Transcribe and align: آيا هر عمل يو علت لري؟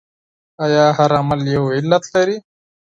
آيا 0.65 0.85
هر 0.97 1.09
عمل 1.19 1.41
يو 1.55 1.63
علت 1.75 2.05
لري؟ 2.15 2.37